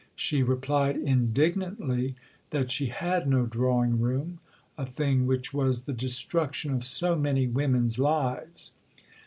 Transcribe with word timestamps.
She 0.15 0.41
replied 0.41 0.97
indignantly 0.97 2.15
that 2.49 2.71
she 2.71 2.87
had 2.87 3.27
no 3.27 3.45
drawing 3.45 3.99
room; 3.99 4.39
a 4.75 4.83
thing 4.83 5.27
which 5.27 5.53
was 5.53 5.85
"the 5.85 5.93
destruction 5.93 6.73
of 6.73 6.83
so 6.83 7.15
many 7.15 7.45
women's 7.45 7.99
lives." 7.99 8.71